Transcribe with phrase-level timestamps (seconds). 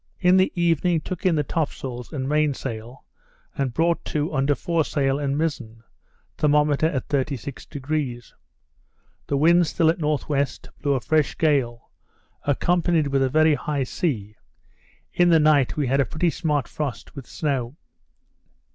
[0.19, 3.05] In the evening, took in the top sails and main sail,
[3.55, 5.83] and brought to under fore sail and mizzen;
[6.37, 8.33] thermometer at 36°.
[9.27, 10.45] The wind still at N.W.
[10.81, 11.91] blew a fresh gale,
[12.45, 14.35] accompanied with a very high sea.
[15.13, 17.77] In the night had a pretty smart frost with snow.